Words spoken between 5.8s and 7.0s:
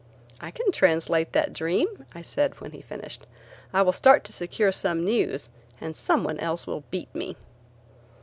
some one else will